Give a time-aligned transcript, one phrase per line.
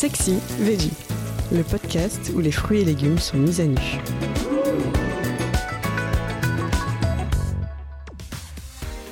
[0.00, 0.94] Sexy Veggie,
[1.52, 3.76] le podcast où les fruits et légumes sont mis à nu.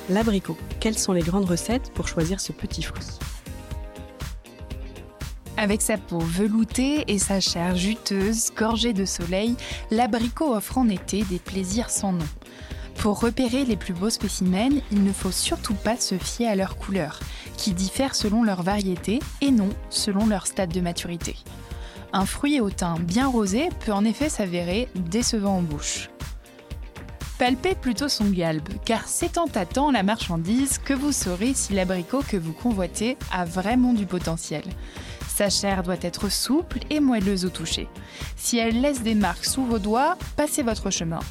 [0.09, 3.05] L'abricot, quelles sont les grandes recettes pour choisir ce petit fruit?
[5.57, 9.57] Avec sa peau veloutée et sa chair juteuse, gorgée de soleil,
[9.91, 12.27] l'abricot offre en été des plaisirs sans nom.
[12.95, 16.77] Pour repérer les plus beaux spécimens, il ne faut surtout pas se fier à leur
[16.77, 17.19] couleur,
[17.59, 21.35] qui diffèrent selon leur variété et non selon leur stade de maturité.
[22.13, 26.09] Un fruit au teint bien rosé peut en effet s'avérer décevant en bouche.
[27.37, 32.21] Palpez plutôt son galbe, car c'est en tâtant la marchandise que vous saurez si l'abricot
[32.27, 34.63] que vous convoitez a vraiment du potentiel.
[35.27, 37.87] Sa chair doit être souple et moelleuse au toucher.
[38.35, 41.21] Si elle laisse des marques sous vos doigts, passez votre chemin.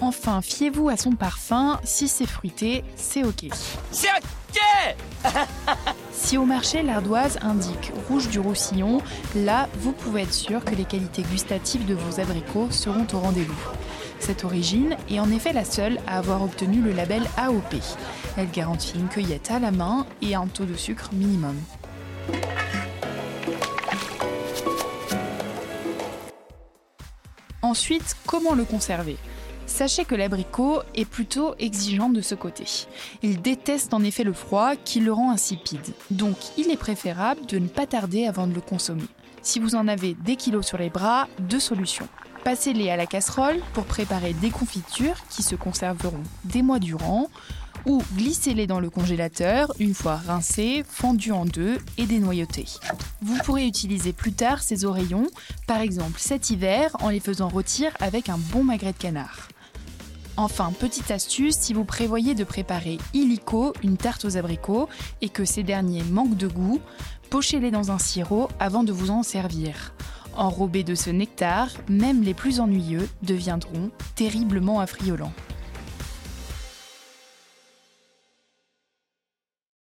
[0.00, 3.46] Enfin, fiez-vous à son parfum, si c'est fruité, c'est ok.
[3.90, 4.96] C'est ok
[6.12, 9.00] Si au marché l'ardoise indique rouge du roussillon,
[9.34, 13.68] là vous pouvez être sûr que les qualités gustatives de vos abricots seront au rendez-vous.
[14.18, 17.74] Cette origine est en effet la seule à avoir obtenu le label AOP.
[18.36, 21.56] Elle garantit une cueillette à la main et un taux de sucre minimum.
[27.62, 29.16] Ensuite, comment le conserver?
[29.72, 32.64] Sachez que l'abricot est plutôt exigeant de ce côté.
[33.22, 35.94] Il déteste en effet le froid qui le rend insipide.
[36.10, 39.08] Donc il est préférable de ne pas tarder avant de le consommer.
[39.40, 42.06] Si vous en avez des kilos sur les bras, deux solutions.
[42.44, 47.30] Passez-les à la casserole pour préparer des confitures qui se conserveront des mois durant
[47.86, 52.66] ou glissez-les dans le congélateur une fois rincés, fendus en deux et dénoyautés.
[53.22, 55.28] Vous pourrez utiliser plus tard ces oreillons,
[55.66, 59.48] par exemple cet hiver, en les faisant rôtir avec un bon magret de canard.
[60.36, 64.88] Enfin, petite astuce, si vous prévoyez de préparer illico, une tarte aux abricots,
[65.20, 66.80] et que ces derniers manquent de goût,
[67.28, 69.92] pochez-les dans un sirop avant de vous en servir.
[70.34, 75.32] Enrobés de ce nectar, même les plus ennuyeux deviendront terriblement affriolants.